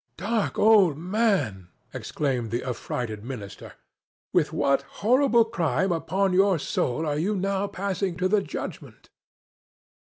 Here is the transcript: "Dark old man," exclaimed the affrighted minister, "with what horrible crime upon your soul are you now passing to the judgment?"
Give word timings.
"Dark 0.17 0.57
old 0.57 0.97
man," 0.97 1.67
exclaimed 1.93 2.49
the 2.49 2.63
affrighted 2.63 3.23
minister, 3.23 3.73
"with 4.33 4.51
what 4.51 4.81
horrible 4.81 5.45
crime 5.45 5.91
upon 5.91 6.33
your 6.33 6.57
soul 6.57 7.05
are 7.05 7.19
you 7.19 7.35
now 7.35 7.67
passing 7.67 8.17
to 8.17 8.27
the 8.27 8.41
judgment?" 8.41 9.11